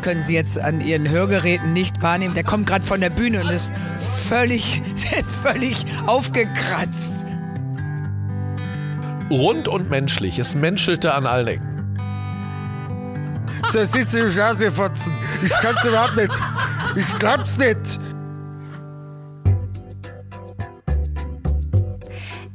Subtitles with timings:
[0.00, 2.34] das können Sie jetzt an Ihren Hörgeräten nicht wahrnehmen.
[2.34, 3.70] Der kommt gerade von der Bühne und ist
[4.28, 4.82] völlig,
[5.20, 7.26] ist völlig aufgekratzt.
[9.30, 10.38] Rund und menschlich.
[10.38, 11.98] Es menschelte an allen Ecken.
[13.72, 15.12] Da sitzt du Scheiße fotzen.
[15.44, 16.32] Ich kann's überhaupt nicht.
[16.96, 18.00] Ich glaub's nicht.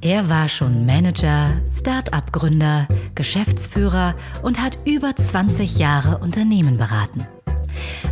[0.01, 7.25] Er war schon Manager, Start-up-Gründer, Geschäftsführer und hat über 20 Jahre Unternehmen beraten.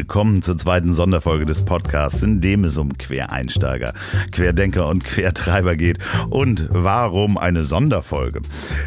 [0.00, 3.92] Willkommen zur zweiten Sonderfolge des Podcasts, in dem es um Quereinsteiger,
[4.32, 5.98] Querdenker und Quertreiber geht.
[6.30, 8.40] Und warum eine Sonderfolge?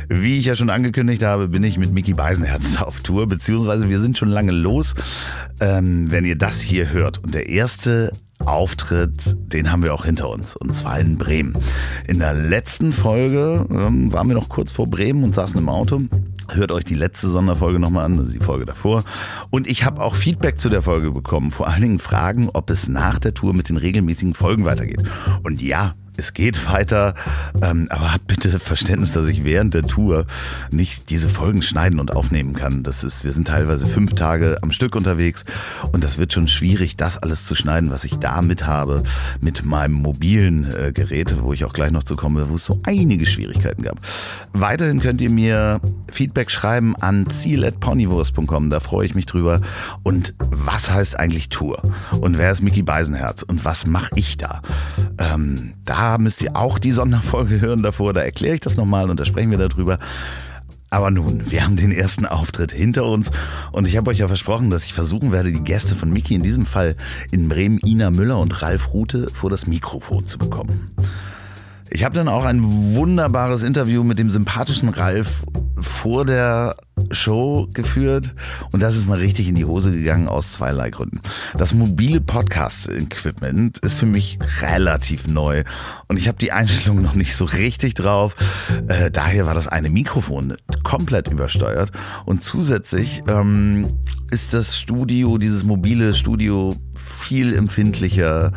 [0.09, 3.99] Wie ich ja schon angekündigt habe, bin ich mit Mickey Beisenherz auf Tour, beziehungsweise wir
[3.99, 4.95] sind schon lange los,
[5.59, 7.23] ähm, wenn ihr das hier hört.
[7.23, 11.55] Und der erste Auftritt, den haben wir auch hinter uns, und zwar in Bremen.
[12.07, 16.01] In der letzten Folge ähm, waren wir noch kurz vor Bremen und saßen im Auto.
[16.49, 19.03] Hört euch die letzte Sonderfolge nochmal an, die Folge davor.
[19.49, 21.51] Und ich habe auch Feedback zu der Folge bekommen.
[21.51, 25.03] Vor allen Dingen Fragen, ob es nach der Tour mit den regelmäßigen Folgen weitergeht.
[25.43, 27.15] Und ja, es geht weiter,
[27.61, 30.25] ähm, aber habt bitte Verständnis, dass ich während der Tour
[30.69, 32.83] nicht diese Folgen schneiden und aufnehmen kann.
[32.83, 35.43] Das ist, wir sind teilweise fünf Tage am Stück unterwegs
[35.91, 39.03] und das wird schon schwierig, das alles zu schneiden, was ich da mit habe,
[39.41, 42.79] mit meinem mobilen äh, Gerät, wo ich auch gleich noch zu komme, wo es so
[42.83, 43.97] einige Schwierigkeiten gab.
[44.53, 49.61] Weiterhin könnt ihr mir Feedback schreiben an ziel.ponywurst.com, da freue ich mich drüber.
[50.03, 51.81] Und was heißt eigentlich Tour?
[52.21, 53.41] Und wer ist Mickey Beisenherz?
[53.41, 54.61] Und was mache ich da?
[55.17, 59.19] Ähm, da müsst ihr auch die Sonderfolge hören davor, da erkläre ich das nochmal und
[59.19, 59.99] da sprechen wir darüber.
[60.89, 63.31] Aber nun, wir haben den ersten Auftritt hinter uns
[63.71, 66.43] und ich habe euch ja versprochen, dass ich versuchen werde, die Gäste von Mickey, in
[66.43, 66.95] diesem Fall
[67.31, 70.91] in Bremen, Ina Müller und Ralf Rute, vor das Mikrofon zu bekommen.
[71.89, 72.61] Ich habe dann auch ein
[72.95, 75.43] wunderbares Interview mit dem sympathischen Ralf
[75.79, 76.75] vor der
[77.11, 78.33] Show geführt
[78.71, 81.21] und das ist mal richtig in die Hose gegangen aus zweierlei Gründen.
[81.57, 85.63] Das mobile Podcast-Equipment ist für mich relativ neu
[86.07, 88.35] und ich habe die Einstellung noch nicht so richtig drauf.
[88.87, 91.91] Äh, daher war das eine Mikrofon komplett übersteuert
[92.25, 93.97] und zusätzlich ähm,
[94.31, 98.51] ist das Studio, dieses mobile Studio viel empfindlicher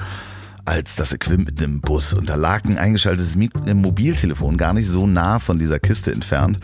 [0.66, 2.12] als das Equipment im Bus.
[2.12, 6.58] Und da ein eingeschaltetes Mobiltelefon gar nicht so nah von dieser Kiste entfernt.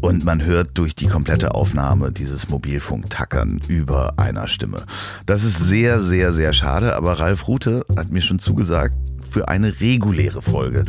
[0.00, 4.84] Und man hört durch die komplette Aufnahme dieses Mobilfunk-Tackern über einer Stimme.
[5.26, 6.96] Das ist sehr, sehr, sehr schade.
[6.96, 8.94] Aber Ralf Rute hat mir schon zugesagt,
[9.30, 10.84] für eine reguläre Folge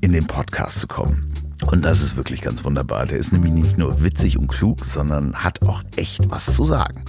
[0.00, 1.24] in den Podcast zu kommen.
[1.70, 3.06] Und das ist wirklich ganz wunderbar.
[3.06, 7.02] Der ist nämlich nicht nur witzig und klug, sondern hat auch echt was zu sagen.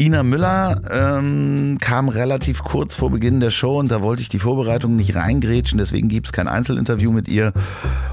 [0.00, 4.38] Ina Müller ähm, kam relativ kurz vor Beginn der Show und da wollte ich die
[4.38, 7.52] Vorbereitung nicht reingrätschen, deswegen gibt es kein Einzelinterview mit ihr.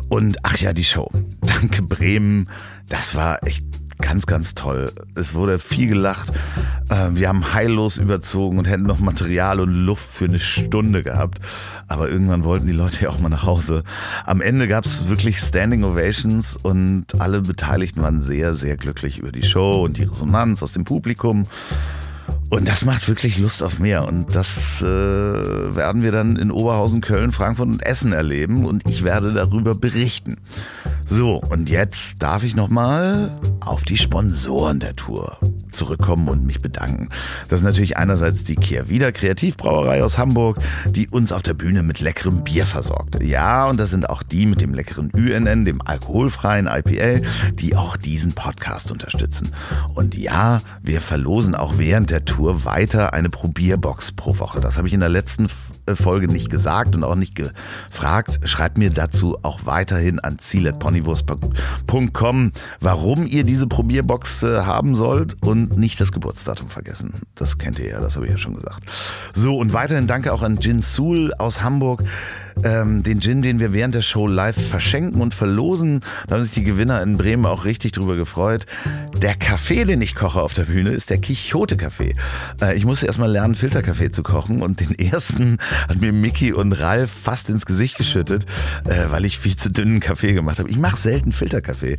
[0.09, 1.11] Und ach ja, die Show.
[1.41, 2.49] Danke Bremen.
[2.89, 3.65] Das war echt
[3.99, 4.91] ganz, ganz toll.
[5.15, 6.31] Es wurde viel gelacht.
[6.89, 11.39] Ähm, wir haben heillos überzogen und hätten noch Material und Luft für eine Stunde gehabt.
[11.87, 13.83] Aber irgendwann wollten die Leute ja auch mal nach Hause.
[14.25, 19.31] Am Ende gab es wirklich Standing Ovations und alle Beteiligten waren sehr, sehr glücklich über
[19.31, 21.45] die Show und die Resonanz aus dem Publikum.
[22.49, 24.07] Und das macht wirklich Lust auf mehr.
[24.07, 28.65] Und das äh, werden wir dann in Oberhausen, Köln, Frankfurt und Essen erleben.
[28.65, 30.37] Und ich werde darüber berichten.
[31.07, 35.37] So, und jetzt darf ich nochmal auf die Sponsoren der Tour
[35.71, 37.09] zurückkommen und mich bedanken.
[37.47, 40.57] Das ist natürlich einerseits die Kehrwieder Kreativbrauerei aus Hamburg,
[40.87, 43.21] die uns auf der Bühne mit leckerem Bier versorgt.
[43.21, 47.97] Ja, und das sind auch die mit dem leckeren UNN, dem alkoholfreien IPA, die auch
[47.97, 49.51] diesen Podcast unterstützen.
[49.93, 54.59] Und ja, wir verlosen auch während der Tour weiter eine Probierbox pro Woche.
[54.59, 55.49] Das habe ich in der letzten
[55.85, 58.39] äh, Folge nicht gesagt und auch nicht gefragt.
[58.45, 60.39] Schreibt mir dazu auch weiterhin an
[60.95, 67.13] ziel.ponywurst.com, warum ihr diese Probierbox äh, haben sollt und nicht das Geburtsdatum vergessen.
[67.35, 68.83] Das kennt ihr ja, das habe ich ja schon gesagt.
[69.33, 72.03] So, und weiterhin danke auch an Jin Sul aus Hamburg
[72.63, 76.01] ähm, den Gin, den wir während der Show live verschenken und verlosen.
[76.27, 78.65] Da haben sich die Gewinner in Bremen auch richtig drüber gefreut.
[79.21, 82.15] Der Kaffee, den ich koche auf der Bühne, ist der Quixote-Kaffee.
[82.61, 85.57] Äh, ich musste erstmal lernen, Filterkaffee zu kochen und den ersten
[85.87, 88.45] hat mir Mickey und Ralf fast ins Gesicht geschüttet,
[88.85, 90.69] äh, weil ich viel zu dünnen Kaffee gemacht habe.
[90.69, 91.97] Ich mache selten Filterkaffee.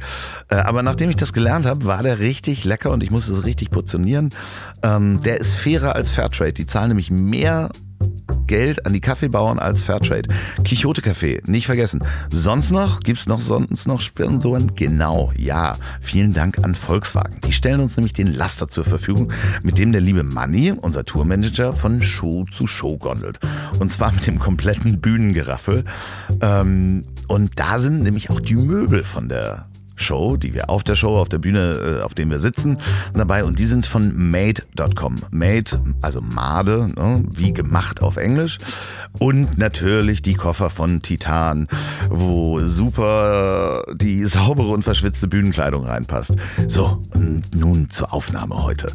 [0.48, 3.44] Äh, aber nachdem ich das gelernt habe, war der richtig lecker und ich musste es
[3.44, 4.30] richtig portionieren.
[4.82, 6.52] Ähm, der ist fairer als Fairtrade.
[6.52, 7.70] Die zahlen nämlich mehr
[8.46, 10.28] Geld an die Kaffeebauern als Fairtrade.
[10.64, 12.00] Quixote Kaffee, nicht vergessen.
[12.30, 13.00] Sonst noch?
[13.00, 14.74] Gibt's noch sonst noch Sponsoren?
[14.76, 15.76] Genau, ja.
[16.00, 17.40] Vielen Dank an Volkswagen.
[17.44, 19.32] Die stellen uns nämlich den Laster zur Verfügung,
[19.62, 23.40] mit dem der liebe Manni, unser Tourmanager, von Show zu Show gondelt.
[23.80, 25.84] Und zwar mit dem kompletten Bühnengeraffel.
[26.40, 30.94] Ähm, und da sind nämlich auch die Möbel von der Show, die wir auf der
[30.94, 32.78] Show, auf der Bühne, äh, auf dem wir sitzen,
[33.14, 33.44] dabei.
[33.44, 35.16] Und die sind von made.com.
[35.30, 38.58] Made, also Made, ne, wie gemacht auf Englisch.
[39.18, 41.68] Und natürlich die Koffer von Titan,
[42.10, 46.36] wo super die saubere und verschwitzte Bühnenkleidung reinpasst.
[46.68, 48.92] So, und nun zur Aufnahme heute.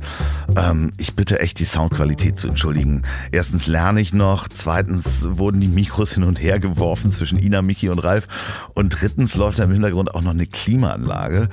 [0.56, 3.01] Ähm, ich bitte echt die Soundqualität zu entschuldigen.
[3.31, 7.89] Erstens lerne ich noch, zweitens wurden die Mikros hin und her geworfen zwischen Ina, Miki
[7.89, 8.27] und Ralf
[8.74, 10.45] und drittens läuft da im Hintergrund auch noch eine
[10.91, 11.49] Klimaanlage.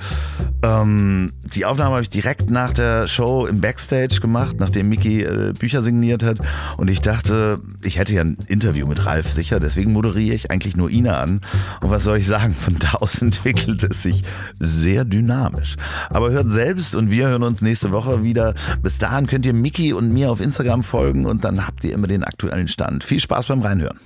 [0.63, 5.53] Ähm, die Aufnahme habe ich direkt nach der Show im Backstage gemacht, nachdem Miki äh,
[5.57, 6.39] Bücher signiert hat
[6.77, 10.75] und ich dachte, ich hätte ja ein Interview mit Ralf sicher, deswegen moderiere ich eigentlich
[10.75, 11.41] nur Ina an.
[11.81, 14.23] Und was soll ich sagen, von da aus entwickelt es sich
[14.59, 15.77] sehr dynamisch.
[16.09, 18.53] Aber hört selbst und wir hören uns nächste Woche wieder.
[18.81, 22.07] Bis dahin könnt ihr Miki und mir auf Instagram folgen und dann habt ihr immer
[22.07, 23.03] den aktuellen Stand.
[23.03, 23.99] Viel Spaß beim Reinhören.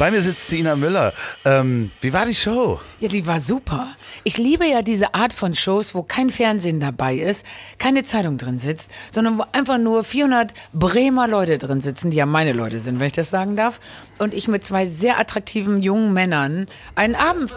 [0.00, 1.12] Bei mir sitzt Ina Müller.
[1.44, 2.80] Ähm, wie war die Show?
[3.00, 3.94] Ja, die war super.
[4.24, 7.44] Ich liebe ja diese Art von Shows, wo kein Fernsehen dabei ist,
[7.76, 12.24] keine Zeitung drin sitzt, sondern wo einfach nur 400 Bremer Leute drin sitzen, die ja
[12.24, 13.78] meine Leute sind, wenn ich das sagen darf.
[14.16, 17.52] Und ich mit zwei sehr attraktiven jungen Männern einen Abend.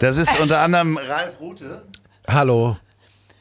[0.00, 1.84] Das ist unter anderem Ralf Rute
[2.26, 2.76] Hallo.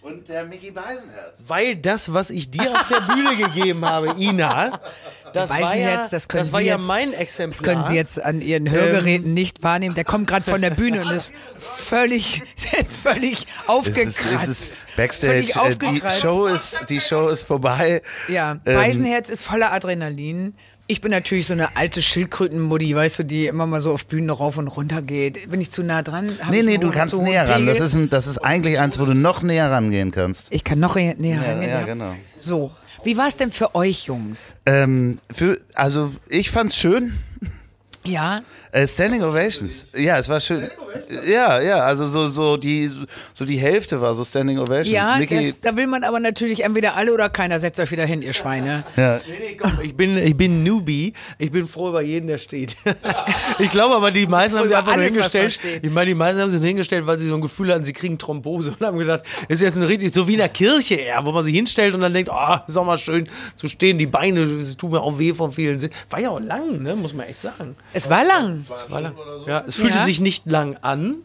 [0.08, 1.40] Und der Mickey Beisenherz.
[1.48, 4.72] Weil das, was ich dir auf der Bühne gegeben habe, Ina,
[5.34, 7.64] das war, ja, das können das war Sie ja jetzt, mein Das Exemplar.
[7.64, 9.94] können Sie jetzt an Ihren Hörgeräten nicht wahrnehmen.
[9.96, 12.44] Der kommt gerade von der Bühne und ist völlig,
[12.80, 14.26] ist völlig Es ist, aufgekratzt.
[14.34, 15.34] es ist Backstage.
[15.34, 16.22] Völlig äh, Die aufgekratzt.
[16.22, 18.02] Show ist, die Show ist vorbei.
[18.30, 20.56] Ja, Ähm, Beisenherz ist voller Adrenalin.
[20.90, 24.30] Ich bin natürlich so eine alte Schildkrötenmutti, weißt du, die immer mal so auf Bühnen
[24.30, 25.50] rauf und runter geht.
[25.52, 26.32] Bin ich zu nah dran?
[26.50, 27.66] Nee, nee, du kannst näher ran.
[27.66, 30.48] Das ist, ein, das ist eigentlich eins, wo du noch näher rangehen kannst.
[30.52, 31.70] ich kann noch näher Ja, rangehen.
[31.70, 32.16] ja, genau.
[32.40, 32.72] So,
[33.04, 34.56] wie war es denn für euch, Jungs?
[34.66, 37.18] Ähm, für, also ich fand's schön.
[38.06, 38.42] Ja,
[38.72, 39.86] Äh, Standing Ovations.
[39.96, 40.70] Ja, es war schön.
[41.26, 42.90] Ja, ja, also so, so, die,
[43.34, 44.90] so die Hälfte war so Standing Ovations.
[44.90, 47.60] ja Mickey, das, da will man aber natürlich entweder alle oder keiner.
[47.60, 48.84] Setzt euch wieder hin, ihr Schweine.
[48.96, 49.20] ja.
[49.28, 51.14] Nee, nee, komm, ich bin, ich bin Newbie.
[51.38, 52.76] Ich bin froh über jeden, der steht.
[53.60, 55.82] ich glaube aber, die meisten haben sich einfach nur alles, da hingestellt.
[55.84, 57.94] Ich meine, die meisten haben sich nur hingestellt, weil sie so ein Gefühl hatten, sie
[57.94, 61.24] kriegen Thrombose und haben gedacht, ist jetzt eine richtig, so wie in der Kirche eher,
[61.26, 64.08] wo man sich hinstellt und dann denkt, oh, ist auch mal schön zu stehen, die
[64.08, 65.80] Beine, es tut mir auch weh von vielen.
[65.80, 65.90] Sinn.
[66.10, 67.76] War ja auch lang, ne, muss man echt sagen.
[67.94, 68.57] Es war lang.
[68.90, 69.16] War lang.
[69.46, 70.04] Ja, es fühlte Ja.
[70.04, 71.16] sich nicht lang an.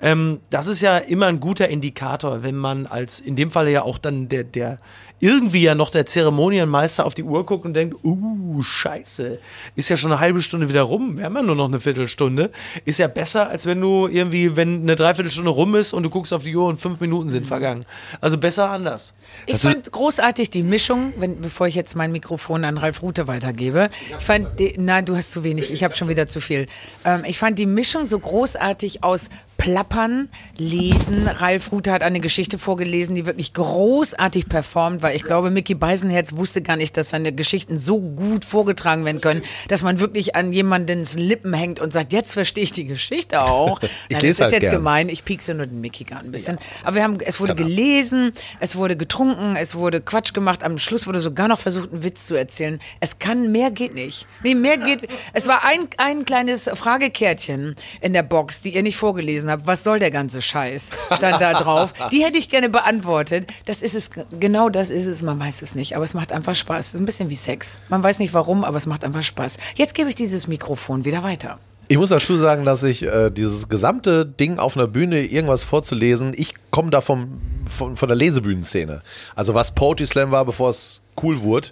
[0.00, 3.82] Ähm, das ist ja immer ein guter Indikator, wenn man als, in dem Fall ja
[3.82, 4.78] auch dann der, der
[5.20, 9.38] irgendwie ja noch der Zeremonienmeister auf die Uhr guckt und denkt, uh, scheiße,
[9.74, 12.50] ist ja schon eine halbe Stunde wieder rum, wir haben ja nur noch eine Viertelstunde.
[12.84, 16.32] Ist ja besser, als wenn du irgendwie, wenn eine Dreiviertelstunde rum ist und du guckst
[16.32, 17.84] auf die Uhr und fünf Minuten sind vergangen.
[18.20, 19.14] Also besser anders.
[19.46, 23.90] Ich fand großartig die Mischung, wenn, bevor ich jetzt mein Mikrofon an Ralf Rute weitergebe.
[24.18, 26.66] Ich fand, die, nein, du hast zu wenig, ich habe schon wieder zu viel.
[27.04, 31.26] Ähm, ich fand die Mischung so großartig aus Plappern, Lesen.
[31.26, 36.34] Ralf Rute hat eine Geschichte vorgelesen, die wirklich großartig performt, weil ich glaube, Mickey Beisenherz
[36.34, 40.52] wusste gar nicht, dass seine Geschichten so gut vorgetragen werden können, dass man wirklich an
[40.52, 43.80] jemandens Lippen hängt und sagt, jetzt verstehe ich die Geschichte auch.
[44.08, 44.82] Ich Nein, lese das ist halt jetzt gern.
[44.82, 46.58] gemein, ich piekse nur den Mickey gerade ein bisschen.
[46.84, 50.62] Aber wir haben, es wurde gelesen, es wurde getrunken, es wurde Quatsch gemacht.
[50.62, 52.78] Am Schluss wurde sogar noch versucht, einen Witz zu erzählen.
[53.00, 54.26] Es kann, mehr geht nicht.
[54.42, 55.08] Nee, mehr geht.
[55.32, 59.66] Es war ein, ein kleines Fragekärtchen in der Box, die ihr nicht vorgelesen habt.
[59.66, 60.90] Was soll der ganze Scheiß?
[61.12, 61.92] Stand da drauf.
[62.12, 63.46] Die hätte ich gerne beantwortet.
[63.64, 65.20] Das ist es, genau das ist es.
[65.20, 65.94] Man weiß es nicht.
[65.96, 66.88] Aber es macht einfach Spaß.
[66.88, 67.78] Es ist ein bisschen wie Sex.
[67.90, 69.58] Man weiß nicht warum, aber es macht einfach Spaß.
[69.74, 71.58] Jetzt gebe ich dieses Mikrofon wieder weiter.
[71.88, 76.32] Ich muss dazu sagen, dass ich äh, dieses gesamte Ding auf einer Bühne irgendwas vorzulesen,
[76.34, 79.02] ich komme da vom, von, von der Lesebühnenszene.
[79.36, 81.68] Also was Poetry Slam war, bevor es cool wurde.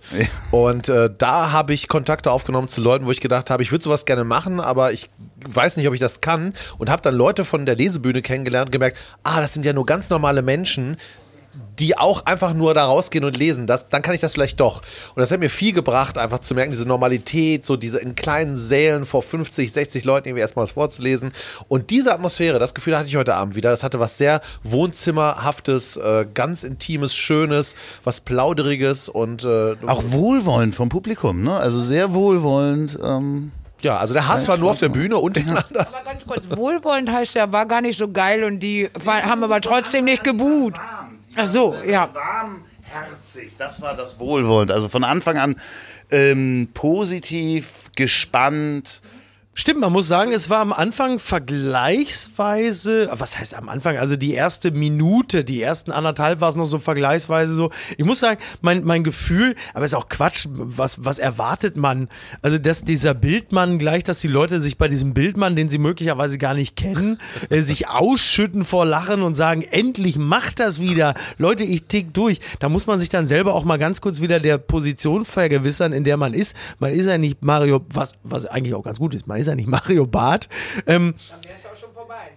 [0.52, 3.82] Und äh, da habe ich Kontakte aufgenommen zu Leuten, wo ich gedacht habe, ich würde
[3.82, 5.10] sowas gerne machen, aber ich
[5.46, 6.54] weiß nicht, ob ich das kann.
[6.78, 9.84] Und habe dann Leute von der Lesebühne kennengelernt und gemerkt, ah, das sind ja nur
[9.84, 10.96] ganz normale Menschen,
[11.78, 14.82] die auch einfach nur da rausgehen und lesen, das, dann kann ich das vielleicht doch.
[15.14, 18.56] Und das hat mir viel gebracht, einfach zu merken, diese Normalität, so diese in kleinen
[18.56, 21.32] Sälen vor 50, 60 Leuten irgendwie erstmal was vorzulesen.
[21.68, 23.70] Und diese Atmosphäre, das Gefühl hatte ich heute Abend wieder.
[23.70, 30.74] Das hatte was sehr Wohnzimmerhaftes, äh, ganz Intimes, Schönes, was Plauderiges und äh, Auch wohlwollend
[30.74, 31.56] vom Publikum, ne?
[31.56, 32.98] Also sehr wohlwollend.
[33.02, 33.52] Ähm
[33.84, 35.86] ja, also der Hass war nur auf der Bühne untereinander.
[35.92, 39.44] Aber ganz kurz, wohlwollend heißt ja, war gar nicht so geil und die war, haben
[39.44, 40.74] aber trotzdem nicht gebuht.
[41.36, 42.10] Ach so, ja.
[42.14, 44.70] Warmherzig, das war das Wohlwollend.
[44.70, 45.56] Also von Anfang an
[46.10, 49.02] ähm, positiv, gespannt.
[49.56, 54.34] Stimmt, man muss sagen, es war am Anfang vergleichsweise, was heißt am Anfang, also die
[54.34, 57.70] erste Minute, die ersten anderthalb war es noch so vergleichsweise so.
[57.96, 62.08] Ich muss sagen, mein, mein Gefühl, aber ist auch Quatsch, was, was erwartet man?
[62.42, 66.36] Also, dass dieser Bildmann gleich, dass die Leute sich bei diesem Bildmann, den sie möglicherweise
[66.36, 71.14] gar nicht kennen, äh, sich ausschütten vor Lachen und sagen, endlich macht das wieder.
[71.38, 72.40] Leute, ich tick durch.
[72.58, 76.02] Da muss man sich dann selber auch mal ganz kurz wieder der Position vergewissern, in
[76.02, 76.56] der man ist.
[76.80, 79.54] Man ist ja nicht Mario, was, was eigentlich auch ganz gut ist, man ist ja
[79.54, 80.48] nicht Mario Barth.
[80.86, 81.14] Ähm,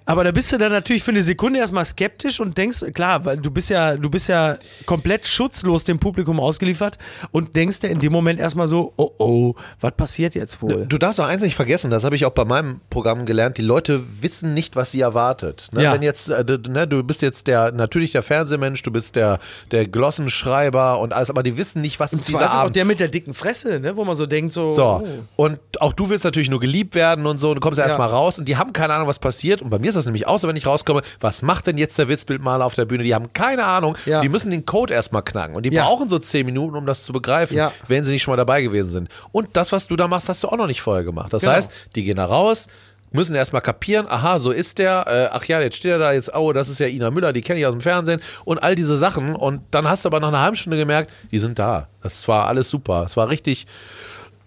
[0.06, 3.38] aber da bist du dann natürlich für eine Sekunde erstmal skeptisch und denkst, klar, weil
[3.38, 6.98] du bist ja, du bist ja komplett schutzlos dem Publikum ausgeliefert
[7.32, 10.86] und denkst dir in dem Moment erstmal so, oh oh, was passiert jetzt wohl?
[10.88, 13.62] Du darfst auch eins nicht vergessen, das habe ich auch bei meinem Programm gelernt, die
[13.64, 15.68] Leute wissen nicht, was sie erwartet.
[15.72, 15.84] Ne?
[15.84, 15.94] Ja.
[15.94, 19.40] Wenn jetzt, äh, du- ne, du bist jetzt der, natürlich der Fernsehmensch, du bist der,
[19.72, 22.76] der Glossenschreiber und alles, aber die wissen nicht, was ist dieser Zweifel auch Abend.
[22.76, 25.44] der mit der dicken Fresse, ne, wo man so denkt, so, So, oh.
[25.44, 27.90] und auch du willst natürlich nur geliebt werden und so, und du kommst ja Ja.
[27.90, 29.57] erstmal raus und die haben keine Ahnung, was passiert.
[29.62, 31.98] Und bei mir ist das nämlich auch so, wenn ich rauskomme, was macht denn jetzt
[31.98, 33.04] der Witzbildmaler auf der Bühne?
[33.04, 33.98] Die haben keine Ahnung.
[34.06, 34.22] Ja.
[34.22, 35.56] Die müssen den Code erstmal knacken.
[35.56, 35.84] Und die Ja.
[35.86, 37.72] brauchen so zehn Minuten, um das zu begreifen, Ja.
[37.88, 39.10] wenn sie nicht schon mal dabei gewesen sind.
[39.32, 41.34] Und das, was du da machst, hast du auch noch nicht vorher gemacht.
[41.34, 41.54] Das Genau.
[41.54, 42.68] heißt, die gehen da raus.
[43.12, 46.36] Müssen erstmal kapieren, aha, so ist der, äh, ach ja, jetzt steht er da, jetzt,
[46.36, 48.98] oh, das ist ja Ina Müller, die kenne ich aus dem Fernsehen und all diese
[48.98, 49.34] Sachen.
[49.34, 51.88] Und dann hast du aber nach einer halben Stunde gemerkt, die sind da.
[52.04, 53.04] Das war alles super.
[53.06, 53.66] Es war richtig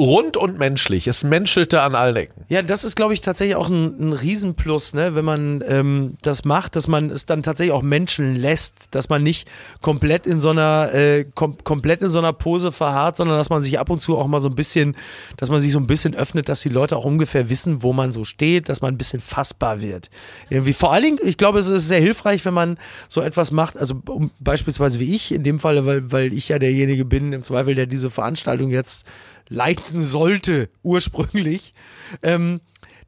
[0.00, 1.07] rund und menschlich.
[1.07, 2.45] Es menschelte an allen Ecken.
[2.49, 5.14] Ja, das ist, glaube ich, tatsächlich auch ein, ein Riesenplus, ne?
[5.14, 9.23] wenn man ähm, das macht, dass man es dann tatsächlich auch Menschen lässt, dass man
[9.23, 9.47] nicht
[9.83, 13.61] komplett in so einer äh, kom komplett in so einer Pose verharrt, sondern dass man
[13.61, 14.97] sich ab und zu auch mal so ein bisschen,
[15.37, 18.11] dass man sich so ein bisschen öffnet, dass die Leute auch ungefähr wissen, wo man
[18.11, 20.09] so steht, dass man ein bisschen fassbar wird.
[20.49, 23.76] Irgendwie vor allen Dingen, ich glaube, es ist sehr hilfreich, wenn man so etwas macht,
[23.76, 27.45] also um, beispielsweise wie ich, in dem Fall, weil, weil ich ja derjenige bin, im
[27.45, 29.07] Zweifel, der diese Veranstaltung jetzt
[29.50, 31.75] leiten sollte, ursprünglich,
[32.23, 32.61] ähm,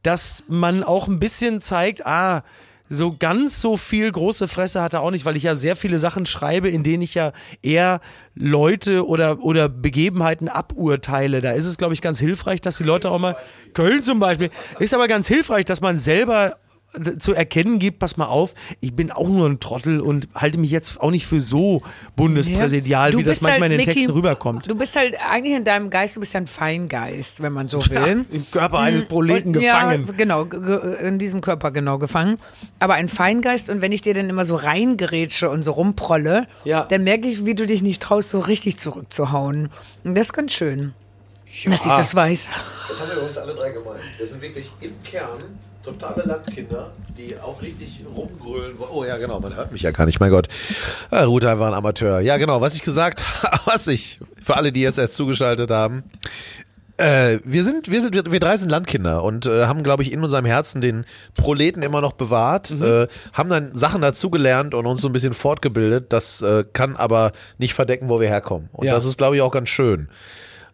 [0.02, 2.42] dass man auch ein bisschen zeigt, ah,
[2.92, 5.98] so ganz so viel große Fresse hat er auch nicht, weil ich ja sehr viele
[5.98, 7.32] Sachen schreibe, in denen ich ja
[7.62, 8.00] eher
[8.34, 11.40] Leute oder, oder Begebenheiten aburteile.
[11.40, 13.36] Da ist es, glaube ich, ganz hilfreich, dass die Leute auch mal,
[13.72, 16.58] Köln zum Beispiel, ist aber ganz hilfreich, dass man selber
[17.18, 20.70] zu erkennen gibt, pass mal auf, ich bin auch nur ein Trottel und halte mich
[20.70, 21.82] jetzt auch nicht für so
[22.16, 24.68] bundespräsidial, Du wie das bist manchmal halt, in den Mickey, Texten rüberkommt.
[24.70, 27.78] Du bist halt eigentlich in deinem Geist, du bist ja ein Feingeist, wenn man so
[27.88, 28.24] will.
[28.30, 30.04] Im Körper eines Proleten Und- gefangen.
[30.06, 32.38] Ja, genau, ge- ge- in diesem Körper genau gefangen.
[32.78, 36.84] Aber ein Feingeist und wenn ich dir dann immer so reingerätsche und so rumprolle, Ja.
[36.84, 39.70] dann merke ich, wie du dich nicht traust, so richtig zurückzuhauen.
[40.04, 40.92] Und das ist ganz schön,
[41.64, 42.48] dass ich das weiß.
[42.88, 44.00] Das haben wir übrigens alle drei gemeint.
[44.18, 45.38] Wir sind wirklich im Kern
[45.82, 48.90] totale Landkinder, die auch richtig rumgrölen wollen.
[48.92, 50.48] Oh ja, genau, man hört mich ja gar nicht, mein Gott.
[51.10, 52.20] Ja, Ruth war ein Amateur.
[52.20, 56.04] Ja, genau, was ich gesagt habe, was ich, für alle, die jetzt erst zugeschaltet haben.
[56.98, 60.12] Äh, wir sind, wir sind, wir, wir drei sind Landkinder und äh, haben, glaube ich,
[60.12, 65.00] in unserem Herzen den Proleten immer noch bewahrt, äh, haben dann Sachen dazugelernt und uns
[65.00, 66.12] so ein bisschen fortgebildet.
[66.12, 68.68] Das äh, kann aber nicht verdecken, wo wir herkommen.
[68.72, 68.94] Und Ja.
[68.94, 70.08] das ist, glaube ich, auch ganz schön.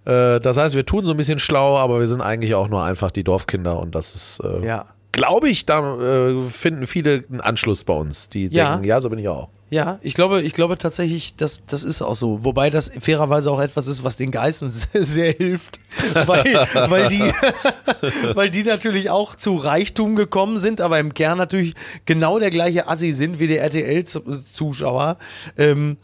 [0.05, 2.83] Äh, das heißt, wir tun so ein bisschen schlau, aber wir sind eigentlich auch nur
[2.83, 4.87] einfach die Dorfkinder und das ist, äh, Ja.
[5.19, 8.71] Glaube ich, da äh, finden viele einen Anschluss bei uns, die Ja.
[8.73, 9.49] denken, ja, so bin ich auch.
[9.71, 12.43] Ja, ich glaube, ich glaube tatsächlich, dass das ist auch so.
[12.43, 15.81] Wobei das fairerweise auch etwas ist, was den Geißen sehr, sehr hilft.
[16.15, 16.45] Weil,
[16.89, 17.23] weil, die,
[18.35, 21.75] weil die natürlich auch zu Reichtum gekommen sind, aber im Kern natürlich
[22.07, 25.19] genau der gleiche Assi sind wie der RTL-Zuschauer.
[25.59, 25.99] Ähm,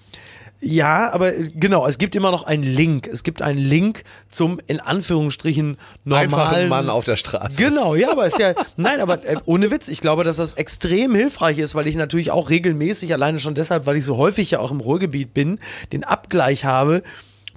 [0.64, 3.06] ja, aber äh, genau, es gibt immer noch einen Link.
[3.06, 7.62] Es gibt einen Link zum, in Anführungsstrichen, normalen Einfachen Mann auf der Straße.
[7.62, 11.14] Genau, ja, aber ist ja, nein, aber äh, ohne Witz, ich glaube, dass das extrem
[11.14, 14.61] hilfreich ist, weil ich natürlich auch regelmäßig, alleine schon deshalb, weil ich so häufig ja
[14.61, 15.59] auch im Ruhrgebiet bin,
[15.92, 17.02] den Abgleich habe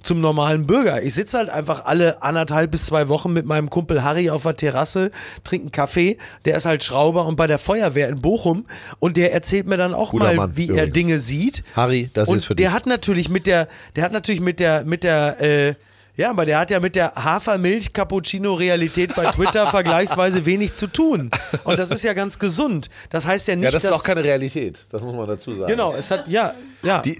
[0.02, 1.02] zum normalen Bürger.
[1.02, 4.56] Ich sitze halt einfach alle anderthalb bis zwei Wochen mit meinem Kumpel Harry auf der
[4.56, 5.10] Terrasse,
[5.44, 8.64] trinke einen Kaffee, der ist halt Schrauber und bei der Feuerwehr in Bochum
[9.00, 10.92] und der erzählt mir dann auch Guter mal, Mann, wie er übrigens.
[10.94, 11.64] Dinge sieht.
[11.76, 12.74] Harry, das und ist für der dich.
[12.76, 15.74] hat natürlich mit der, der hat natürlich mit der, mit der, äh,
[16.16, 21.30] ja, aber der hat ja mit der Hafermilch-Cappuccino-Realität bei Twitter vergleichsweise wenig zu tun.
[21.64, 22.88] Und das ist ja ganz gesund.
[23.10, 24.00] Das heißt ja nicht, Ja, das ist dass.
[24.00, 25.70] auch keine Realität, das muss man dazu sagen.
[25.70, 27.02] Genau, es hat, ja, Ja.
[27.02, 27.18] Die,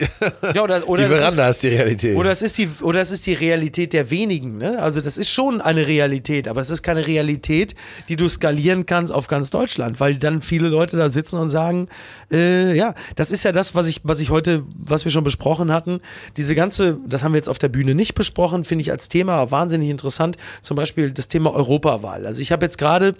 [0.54, 2.16] ja, oder, oder die Veranda ist, die Realität.
[2.16, 4.58] Oder es ist die, oder es ist die Realität der wenigen.
[4.58, 4.80] Ne?
[4.80, 7.74] Also das ist schon eine Realität, aber es ist keine Realität,
[8.08, 11.88] die du skalieren kannst auf ganz Deutschland, weil dann viele Leute da sitzen und sagen,
[12.30, 15.72] äh, ja, das ist ja das, was ich, was ich heute, was wir schon besprochen
[15.72, 16.00] hatten.
[16.36, 19.50] Diese ganze, das haben wir jetzt auf der Bühne nicht besprochen, finde ich als Thema
[19.50, 20.36] wahnsinnig interessant.
[20.62, 22.26] Zum Beispiel das Thema Europawahl.
[22.26, 23.14] Also ich habe jetzt gerade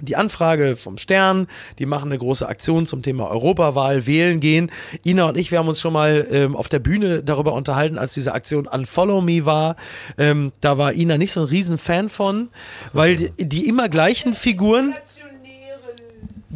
[0.00, 1.46] die Anfrage vom Stern,
[1.78, 4.70] die machen eine große Aktion zum Thema Europawahl, wählen gehen.
[5.04, 8.14] Ina und ich, wir haben uns schon mal ähm, auf der Bühne darüber unterhalten, als
[8.14, 9.76] diese Aktion Unfollow Me war.
[10.16, 12.48] Ähm, da war Ina nicht so ein Riesenfan von,
[12.92, 14.94] weil die, die immer gleichen Figuren.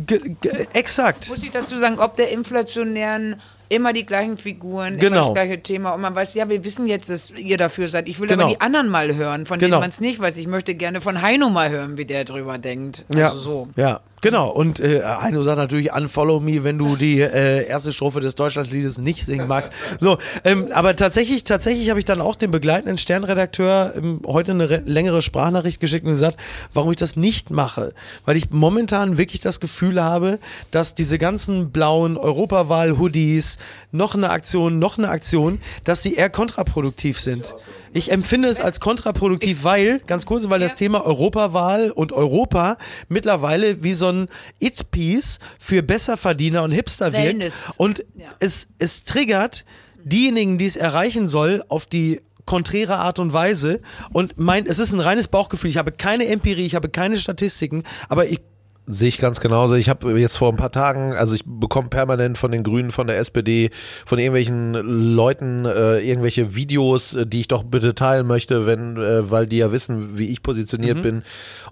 [0.06, 1.28] Ge- ge- Exakt.
[1.28, 3.36] Muss ich dazu sagen, ob der inflationären
[3.68, 5.20] immer die gleichen Figuren, immer Genau.
[5.24, 8.08] das gleiche Thema und man weiß, ja, wir wissen jetzt, dass ihr dafür seid.
[8.08, 8.44] Ich will Genau.
[8.44, 9.76] aber die anderen mal hören, von Genau.
[9.76, 10.36] denen man es nicht weiß.
[10.36, 13.04] Ich möchte gerne von Heino mal hören, wie der drüber denkt.
[13.08, 13.68] Also Ja, so.
[13.76, 14.48] ja, genau.
[14.50, 18.98] Und äh, Heino sagt natürlich Unfollow Me, wenn du die äh, erste Strophe des Deutschlandliedes
[18.98, 19.70] nicht singen magst.
[20.00, 24.68] So, ähm, aber tatsächlich, tatsächlich habe ich dann auch dem begleitenden Sternredakteur ähm, heute eine
[24.70, 26.40] re- längere Sprachnachricht geschickt und gesagt,
[26.72, 27.92] warum ich das nicht mache.
[28.24, 30.38] Weil ich momentan wirklich das Gefühl habe,
[30.70, 33.58] dass diese ganzen blauen Europawahl-Hoodies,
[33.92, 37.54] noch eine Aktion, noch eine Aktion, dass sie eher kontraproduktiv sind.
[37.96, 42.76] Ich empfinde es als kontraproduktiv, weil, ganz kurz, weil das Thema Europawahl und Europa
[43.08, 44.13] mittlerweile wie so ein
[44.60, 47.24] It-Piece für Besserverdiener und Hipster wirkt.
[47.24, 47.54] Wellness.
[47.76, 48.26] Und Ja.
[48.40, 49.64] es, es triggert
[50.04, 53.80] diejenigen, die es erreichen soll, auf die konträre Art und Weise.
[54.12, 55.70] Und mein, es ist ein reines Bauchgefühl.
[55.70, 58.40] Ich habe keine Empirie, ich habe keine Statistiken, aber ich
[58.86, 59.76] Sehe ich ganz genauso.
[59.76, 63.06] Ich habe jetzt vor ein paar Tagen, also ich bekomme permanent von den Grünen, von
[63.06, 63.70] der SPD,
[64.04, 69.30] von irgendwelchen Leuten äh, irgendwelche Videos, äh, die ich doch bitte teilen möchte, wenn, äh,
[69.30, 71.22] weil die ja wissen, wie ich positioniert bin.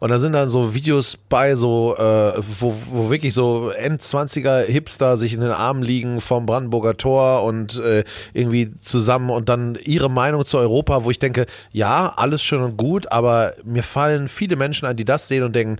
[0.00, 5.18] Und da sind dann so Videos bei, so äh, wo, wo wirklich so Endzwanziger Hipster
[5.18, 10.08] sich in den Armen liegen vom Brandenburger Tor und äh, irgendwie zusammen und dann ihre
[10.08, 14.56] Meinung zu Europa, wo ich denke, ja, alles schön und gut, aber mir fallen viele
[14.56, 15.76] Menschen ein, die das sehen und denken,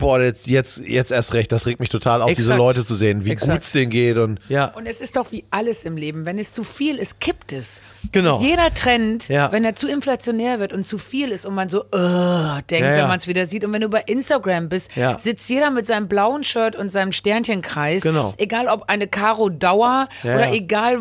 [0.00, 2.58] boah, jetzt, jetzt, jetzt erst recht, das regt mich total auf, diese Exakt.
[2.58, 4.66] Leute zu sehen, wie gut es denen geht und ja.
[4.74, 6.26] Und es ist doch wie alles im Leben.
[6.26, 7.80] Wenn es zu viel ist, kippt es.
[8.12, 8.34] Genau.
[8.36, 9.52] Es ist jeder Trend, Ja.
[9.52, 12.90] wenn er zu inflationär wird und zu viel ist und man so uh, denkt, Ja,
[12.92, 12.96] ja.
[13.02, 13.64] wenn man es wieder sieht.
[13.64, 15.18] Und wenn du bei Instagram bist, Ja.
[15.18, 18.02] sitzt jeder mit seinem blauen Shirt und seinem Sternchenkreis.
[18.02, 18.34] Genau.
[18.38, 20.54] Egal ob eine Karo Dauer Ja, oder ja.
[20.54, 20.98] egal,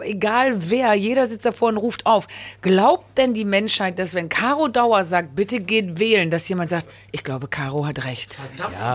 [0.00, 2.26] egal wer, jeder sitzt davor und ruft auf.
[2.62, 6.86] Glaubt denn die Menschheit, dass wenn Caro Dauer sagt, bitte geht wählen, dass jemand sagt,
[7.12, 8.23] ich glaube, Caro hat recht.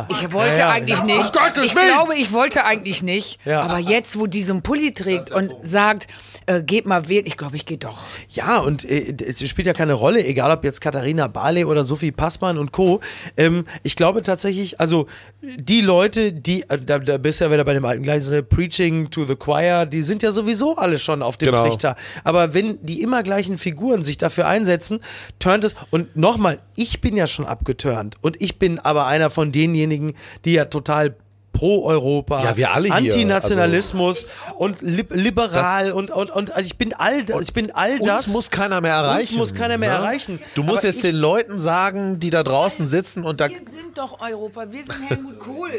[0.10, 0.70] Ich wollte Ja, ja.
[0.70, 1.34] eigentlich nicht.
[1.34, 1.88] Gottes ich Willen.
[1.88, 3.40] glaube, ich wollte eigentlich nicht.
[3.46, 3.62] Ja.
[3.62, 6.08] Aber jetzt, wo die so einen Pulli trägt und sagt,
[6.46, 8.00] äh, geht mal wählen, ich glaube, ich gehe doch.
[8.30, 12.12] Ja, und äh, es spielt ja keine Rolle, egal ob jetzt Katharina Barley oder Sophie
[12.12, 13.02] Passmann und Co.
[13.38, 15.08] Ähm, ich glaube tatsächlich, also
[15.42, 18.42] die Leute, die, äh, da, da bist du ja wieder bei dem alten gleich, so
[18.42, 21.66] Preaching to the Choir, die sind ja sowieso alle schon auf dem Genau.
[21.68, 21.96] Trichter.
[22.24, 25.00] Aber wenn die immer gleichen Figuren sich dafür einsetzen,
[25.40, 29.52] turnt es, und nochmal, ich bin ja schon abgeturnt und ich bin aber einer von
[29.52, 30.14] denjenigen,
[30.46, 31.16] die ja total
[31.52, 32.94] pro Europa, Ja, wir alle hier.
[32.96, 37.72] Also Antinationalismus und li liberal und, und, und also ich bin all das, ich bin
[37.72, 38.28] all das.
[38.28, 39.32] uns muss keiner mehr erreichen.
[39.32, 39.96] Uns muss keiner mehr ne?
[39.96, 40.40] erreichen.
[40.54, 43.60] Du musst Aber jetzt ich- den Leuten sagen, die da draußen sitzen und da Wir
[43.60, 45.72] sind doch Europa, wir sind Helmut Kohl.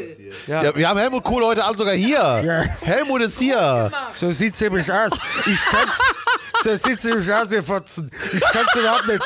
[0.45, 2.67] Ja, wir haben Helmut Kohl heute Abend sogar hier.
[2.81, 3.89] Helmut ist hier.
[4.09, 5.11] So sieht's nämlich aus.
[5.47, 5.99] Ich kann's.
[6.63, 8.11] So sieht's nämlich aus, ihr Fotzen.
[8.33, 9.23] Ich kann's überhaupt nicht.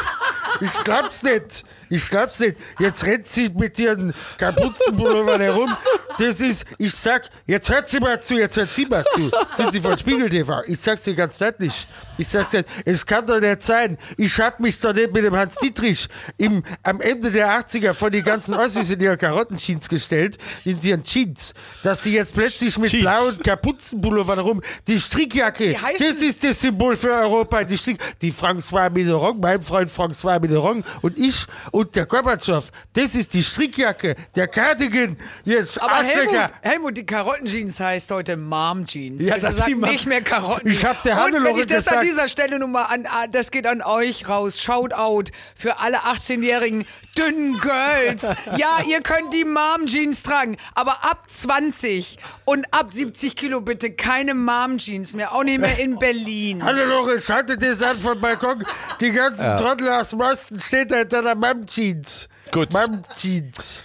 [0.62, 1.65] Ich glaub's nicht.
[1.89, 2.58] Ich glaub's nicht.
[2.80, 5.76] Jetzt rennt sie mit ihren Kapuzenpullovern herum.
[6.17, 9.30] Das ist, ich sag, jetzt hört sie mal zu, jetzt hört sie mal zu.
[9.56, 10.62] Sind Sie von Spiegel TV?
[10.65, 11.88] Ich sag's dir ganz deutlich.
[12.17, 13.98] Ich sag's dir, es kann doch nicht sein.
[14.17, 18.12] Ich hab mich doch nicht mit dem Hans Dietrich im, am Ende der 80er von
[18.12, 22.91] den ganzen Ossis in ihre Karottenjeans gestellt, in ihren Jeans, dass sie jetzt plötzlich mit
[22.91, 23.04] Jeans.
[23.04, 28.89] blauen Kapuzenpullovern rum, die Strickjacke, das ist das Symbol für Europa, die Strick, die François
[28.89, 31.45] Mitterrand, mein Freund François Mitterrand und ich
[31.76, 36.32] und der Gorbatschow, das ist die Strickjacke, der Cardigan, jetzt Aber Arschlöcher.
[36.32, 39.26] Helmut, Helmut, die Karottenjeans heißt heute Mom Jeans.
[39.26, 40.72] Ja, das sagt Mom- nicht mehr Karotten.
[40.72, 43.06] Ich hab der Und wenn Hannelore ich das an gesagt- dieser Stelle nun mal an,
[43.06, 44.60] an, das geht an euch raus.
[44.62, 46.86] Shoutout für alle 18-jährigen
[47.18, 48.24] dünnen Girls.
[48.58, 53.92] Ja, ihr könnt die Mom Jeans tragen, aber ab 20 und ab 70 Kilo bitte
[53.92, 56.64] keine Mom Jeans mehr, auch nicht mehr in Berlin.
[56.64, 58.64] Hannelore, schaltet das an vom Balkon.
[59.02, 62.30] Die ganzen Trottel aus dem Osten stehen da hinter der Mom-Jeans.
[62.51, 62.71] Gut.
[62.73, 63.84] Mom-Jeans.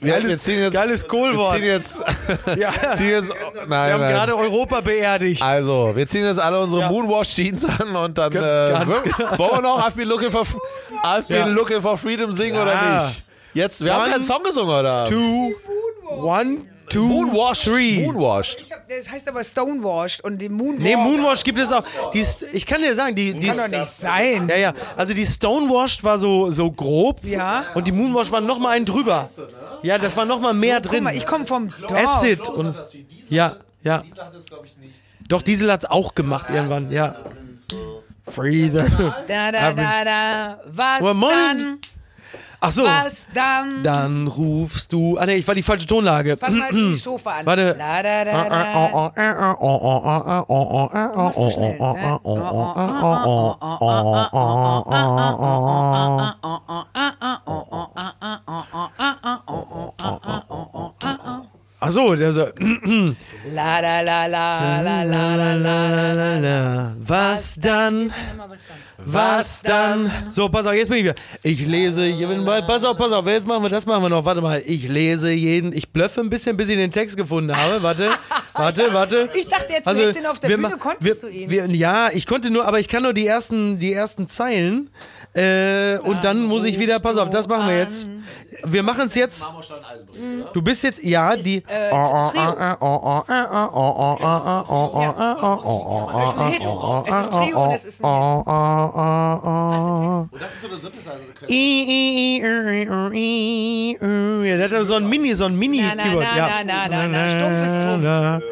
[0.00, 1.60] Wir, wir ziehen jetzt, geiles Kohlwort.
[1.60, 1.98] Wir ziehen
[2.46, 2.70] jetzt, Ja.
[2.96, 4.14] ziehen jetzt nein, Wir haben nein.
[4.14, 5.42] gerade Europa beerdigt.
[5.42, 6.88] Also, wir ziehen jetzt alle unsere Ja.
[6.90, 9.38] Moonwash-Jeans an und dann äh, ganz wollen, genau.
[9.38, 10.42] wollen wir noch I've been looking for,
[11.04, 11.46] I've been Ja.
[11.46, 13.22] looking for freedom singen oder nicht?
[13.54, 15.04] Jetzt, wir haben One, keinen Song gesungen, oder?
[15.06, 15.54] Two,
[16.22, 17.64] One, two, Moonwashed.
[17.64, 18.04] three.
[18.04, 18.62] Moonwashed.
[18.62, 20.80] Ich hab, das heißt aber Stonewashed und die Moonwalk.
[20.82, 21.84] Nee, Moonwash gibt es auch.
[22.12, 24.48] Die ich kann dir sagen, die, die kann doch nicht sein.
[24.48, 24.72] Ja, ja.
[24.96, 27.24] Also die Stonewashed war so, so grob.
[27.24, 27.64] Ja.
[27.74, 29.28] Und die Moonwash war noch mal ein drüber.
[29.82, 31.04] Ja, das war noch mal mehr Guck drin.
[31.04, 31.92] mal, ich komme vom Dorf.
[31.92, 32.74] Acid und
[33.28, 34.02] ja, ja.
[35.28, 36.90] Doch Diesel hat's auch gemacht irgendwann.
[36.90, 37.16] Ja.
[38.26, 38.84] Free the.
[39.28, 40.60] Da, da, da, da.
[40.66, 41.30] Was moin.
[41.30, 41.78] dann?
[42.64, 42.84] Ach so.
[42.84, 43.82] Was dann?
[43.82, 45.18] Dann rufst du.
[45.18, 46.36] Ah nee, ich war die falsche Tonlage.
[46.36, 47.44] Fang mal die Strophe an.
[47.44, 47.76] Warte.
[47.78, 49.34] La, da, da, da.
[51.58, 51.74] Ne?
[61.80, 62.46] Ach so, der so.
[63.54, 66.38] La, la, la, la, la, la, la, la, la.
[66.38, 66.92] la.
[66.96, 68.10] Was dann?
[69.04, 70.04] Immer was dann?
[70.04, 70.30] Was dann?
[70.30, 71.14] So, pass auf, jetzt bin ich wieder.
[71.42, 72.62] Ich lese jeden Mal.
[72.62, 74.24] Pass auf, pass auf, jetzt machen wir das, machen wir noch.
[74.24, 74.62] Warte mal.
[74.66, 75.72] Ich lese jeden.
[75.72, 77.82] Ich blöffe ein bisschen, bis ich den Text gefunden habe.
[77.82, 78.10] Warte,
[78.54, 79.30] warte, warte.
[79.34, 81.50] Ich dachte, jetzt du ihn auf der wir Bühne, ma- konntest wir, du ihn?
[81.50, 84.90] Wir, ja, ich konnte nur, aber ich kann nur die ersten, die ersten Zeilen.
[85.36, 88.06] Äh, und dann muss ich wieder, pass auf, das machen wir jetzt.
[88.62, 89.44] Wir machen es jetzt.
[90.52, 91.56] Du bist jetzt, ja, die.
[91.66, 92.10] Äh, Es
[96.30, 96.62] ist ein Hit.
[96.62, 98.44] Es ist Trio und es ist ein Hit.
[104.44, 107.30] Ja, der hat so ein Mini, so ein Mini Na, na, na, na, na.
[107.30, 108.44] Stumpf ist Trumpf.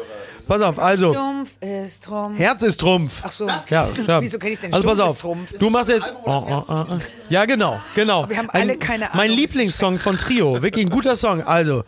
[0.47, 2.37] Pass auf, also Stumpf ist Trumpf.
[2.37, 3.21] Herz ist Trumpf.
[3.23, 3.47] Ach so.
[3.69, 4.21] Ja, ja.
[4.21, 5.57] Wieso kenn ich denn Also pass auf, Trumpf?
[5.57, 6.13] du machst jetzt.
[6.25, 6.85] Oh, oh, oh.
[7.29, 8.27] Ja, genau, genau.
[8.29, 11.41] Wir haben alle keine Ahnung, Mein Lieblingssong von Trio, wirklich ein guter Song.
[11.43, 11.83] Also.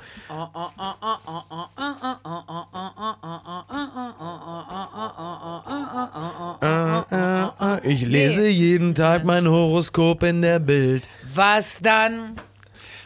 [7.84, 11.08] Ich lese jeden Tag mein Horoskop in der Bild.
[11.34, 12.36] Was dann?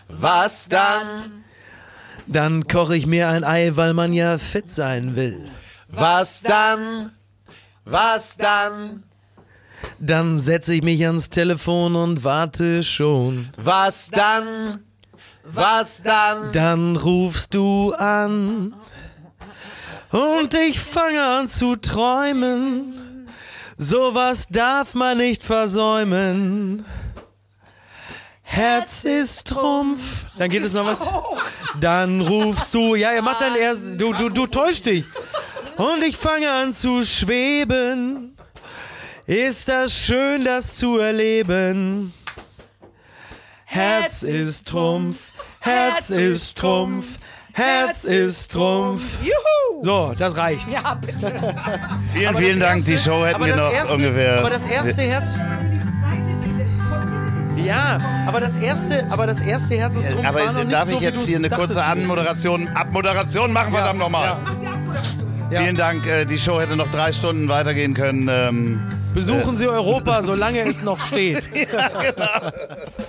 [0.09, 1.43] Was dann?
[2.27, 5.49] Dann koche ich mir ein Ei, weil man ja fit sein will.
[5.87, 7.11] Was dann?
[7.85, 9.03] Was dann?
[9.99, 13.49] Dann setze ich mich ans Telefon und warte schon.
[13.57, 14.83] Was dann?
[15.43, 16.51] Was dann?
[16.51, 18.73] Dann rufst du an
[20.11, 23.27] und ich fange an zu träumen.
[23.77, 26.85] Sowas darf man nicht versäumen.
[28.51, 30.25] Herz ist Trumpf.
[30.35, 30.97] Dann geht es noch was.
[31.79, 35.05] Dann rufst du, ja, er macht dann erst, du, du, du täuschst dich.
[35.77, 38.35] Und ich fange an zu schweben.
[39.27, 42.11] Ist das schön, das zu erleben?
[43.65, 45.19] Herz ist Trumpf,
[45.59, 47.05] Herz ist Trumpf,
[47.53, 49.03] Herz ist Trumpf.
[49.21, 49.83] Juhu!
[49.83, 50.71] So, das reicht.
[50.71, 51.55] Ja, bitte.
[52.13, 52.83] Vielen, vielen Dank.
[52.83, 54.39] Die Show hätten wir noch erste, ungefähr.
[54.39, 55.39] Aber das erste Herz.
[57.65, 60.23] Ja, aber das erste, aber das erste Herz ist Trumpf.
[60.25, 61.83] war noch aber nicht darf so, ich jetzt hier eine kurze.
[61.83, 64.37] Anmoderation, Abmoderation machen, verdammt nochmal.
[65.51, 66.05] Vielen Dank.
[66.05, 68.27] äh, Die Show hätte noch drei Stunden weitergehen können.
[68.31, 68.81] Ähm,
[69.13, 71.49] Besuchen Sie Europa, solange es noch steht.
[71.51, 72.53] Das